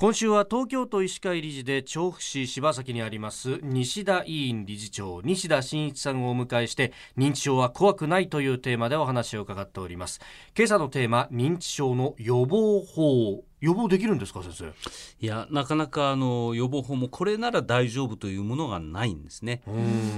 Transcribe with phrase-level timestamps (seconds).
[0.00, 10.18] 今週は東京都医師会理事で調布市柴崎にあります西田委員理事長西田真一さんをお迎えして認知症は怖くないというテーマでお話を伺っております。
[10.56, 13.44] 今朝のテーマ認知症の予防法。
[13.60, 14.72] 予防できるんですか先生？
[15.20, 19.60] いやなかなかあの予防法もこれなら大丈夫というものがないんですね。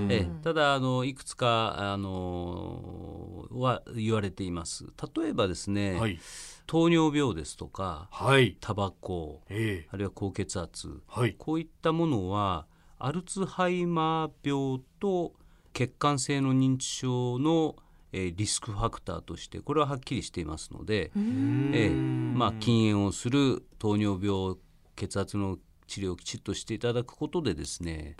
[0.08, 0.28] え。
[0.44, 4.86] ただあのいくつかあのは言われています。
[5.16, 6.20] 例えばですね、はい、
[6.66, 12.66] 糖尿病ですとか、はい、タバコ、えー、あるいは高血圧、はい、こういったものは
[12.98, 15.32] アルツハイマー病と
[15.72, 17.76] 血管性の認知症の
[18.12, 24.56] えー、リスクファクターとしてこれははっきりしていますので、えーまあ、禁煙をする糖尿病
[24.96, 28.16] 血圧の治療をきちっとしていただくことでですね、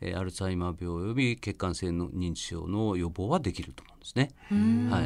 [0.00, 4.30] えー、アルツハイマー病および血管性の認知症の予防はできると思うんですね。
[4.90, 5.04] はい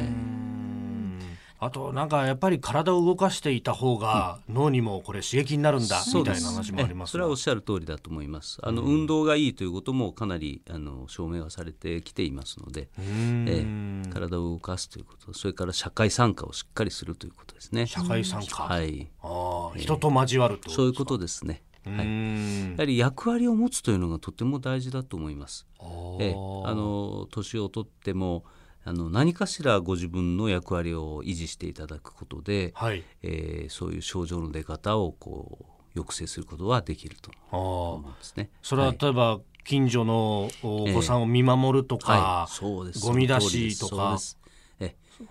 [1.59, 8.59] あとなんかやっぱり体を動かしていた方が脳にもこれ刺激になるんだみたいな話もありますそれはおっしゃる通りだと思います。
[8.61, 13.65] あの、運動がいいということもかなりあの証明はされてきていますので、え
[14.11, 17.85] 体を動かすということそれから社会参加をしっかりするということですね。
[17.87, 18.63] 社会参加。
[18.63, 19.07] はい。
[19.23, 21.63] あ、人と交わるとそういうことですね。
[21.85, 25.67] はい、やはり役割を持つというのがとても大事だと思います。
[26.19, 28.43] えあの年を取っても
[28.87, 38.51] あの何かしらご自分の役割を維持していただくことで、はい、えー、そういう症状の出方をこう抑制することはできると思うんですね。
[38.61, 42.99] それは例えば、はい、近所のお子さんを見守るとか、えーはい、そうです。
[42.99, 44.19] ゴミ出しとか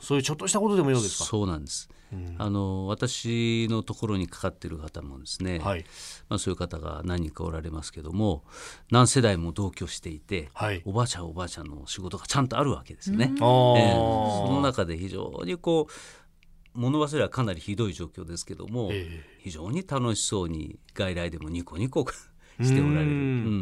[0.00, 1.24] そういうちょっとしたことでもようですか？
[1.24, 5.84] そうなんです、うん、あの私のところにかかっている方もですね、はい、
[6.28, 8.44] まあ、そういう方が何人かおられますけども
[8.90, 13.30] 何世代も同居していて、はい、おばあちゃんおばあちゃんの仕事がちゃんとあるわけですね。
[13.34, 15.92] えー、その中で非常にこう
[16.78, 22.04] 物忘れはかなりひどい状況ですけども、えー、非常に楽しそうに外来でもニコニコ
[22.60, 23.14] しておられる、う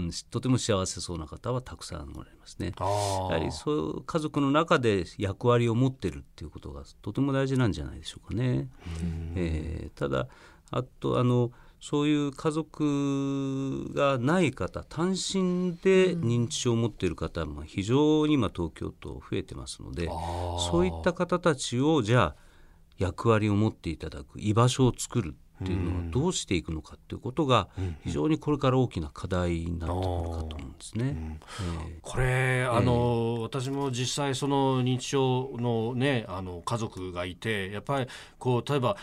[0.07, 2.73] ん、とても幸せそうな方はたくさんおられますね。
[2.79, 8.69] やはりそういう家族の中で役割を持ってるっていうことがとても大事なんじゃないでしょうかね。
[9.35, 10.29] えー、ただ
[10.71, 20.09] あとあのそういう家族がない方単身で認知症を持っている方も非常に今東京都増えてますので
[20.71, 22.37] そういった方たちをじゃあ
[22.99, 27.69] 役割を持っていただく居場所を作るっていうのはどうしていくのかっていうことが
[28.05, 31.39] 非常にこれから大きな課題になってくるかと思うんですね。
[32.03, 38.07] これあの、私も実際その認知症のねあの家族がいてやっぱり
[38.39, 38.97] こう例えば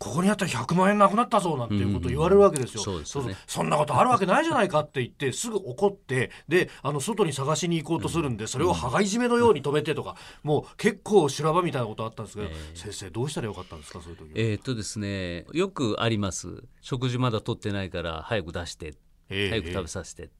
[0.00, 2.82] ここにあったら100万円なくなったぞなんていうことを言われるわけですよ。
[2.82, 16.64] そうそ、ね、そんなことあるわけないじゃないかって言ってすぐ怒ってであの外に探しに行こうとするんでそれを羽交い締めのように止めてとかもう結構修羅場みたいなことあったんですけど、えー、先生どうしたらよかったんですかそういう時えー、っとですねよくあります。
[16.80, 18.94] 食事まだ取ってないから早く出して、
[19.28, 20.30] えー、早く食べさせて、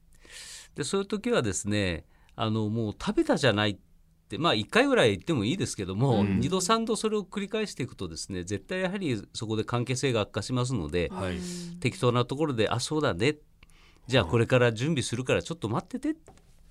[0.73, 2.05] でそういう時はですね
[2.35, 3.90] あのもう食べたじゃないって
[4.37, 11.37] まあ1回ぐらい言ってもいいですけども、うん、2度3度それを繰り返していくとですね絶対やはりそこで関係性が悪化しますので、はい、
[11.79, 13.35] 適当なところで「あそうだね」
[14.07, 16.15] じゃあこれから準備するからちょっと待っててっ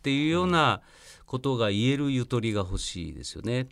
[0.03, 0.83] ていうような
[1.27, 3.69] ことが言えるゆとりが欲しいですよね。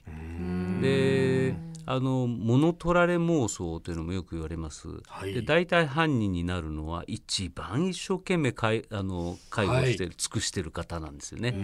[0.81, 1.57] で
[1.91, 4.89] あの物取られ妄想というのもよく言われます。
[5.07, 11.55] はい、で大体犯人になるのは一番一生懸命かいあの介護して、はい、尽くしてる方なんですよね。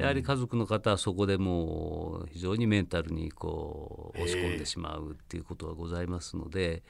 [0.00, 6.82] やはり家族の方はそこでもう非常にメンタルにこう押し込んでしまうっていうことがございますので、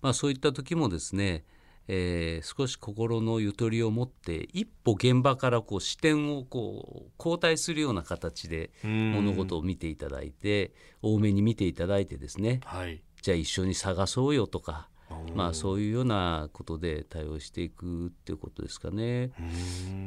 [0.00, 1.44] まあ、そういった時もですね
[1.88, 14.88] えー、少し心のゆとりを持って一歩現場からこう視点をこう交代するような形で物事を見ていただいて多めに見ていただいてですね、はい、じゃあ一緒に探そうよとか。
[15.34, 19.30] まあ、そういうようなことで対応していくっていうことですかね。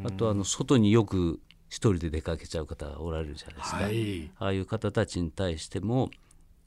[0.05, 6.11] あとあの外によく一人で出かけちゃう方がおられるじゃないですか、はい、ああいう方たちに対しても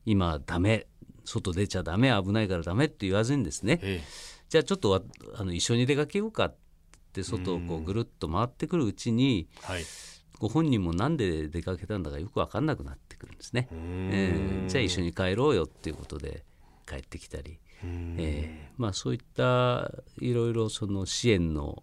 [0.05, 0.89] 今ダメ
[1.25, 5.05] 外出ちゃダメ危ないからダメって言わずにですね、ええじゃあちょっと
[5.35, 6.55] あの一緒に出かけようかっ
[7.13, 9.83] て外をこうぐるっと回ってくるうちに、はい、
[10.39, 13.67] ご本人もなんで出かけたんだかよく分かんなくなってくるんですね。
[13.73, 16.45] えー、じゃあ一緒に帰ろうよっていうことで
[16.87, 19.91] 帰ってきたり、えー、まあ、そういった
[20.21, 21.83] いろいろその支援の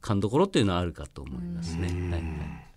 [0.00, 1.86] 勘どころっていうのはあるかと思いますね。
[2.10, 2.67] はい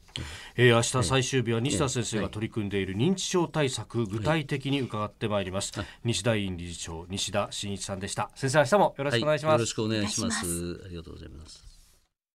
[0.55, 8.29] えー、明日最終日は西田先生が取り組んでいる認知症対策、具体的に伺ってまいります、はい、西田院理事長西田真一さんでした。
[8.35, 10.81] 先生明日もよろしくお願いします、はい、よろしくお願いします。
[10.85, 11.70] ありがとうございます